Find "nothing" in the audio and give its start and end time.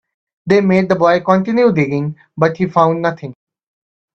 3.03-3.35